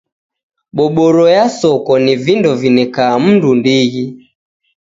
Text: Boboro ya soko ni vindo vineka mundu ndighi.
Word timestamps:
Boboro 0.75 1.23
ya 1.35 1.45
soko 1.59 1.93
ni 2.03 2.13
vindo 2.23 2.51
vineka 2.61 3.03
mundu 3.23 3.49
ndighi. 3.59 4.05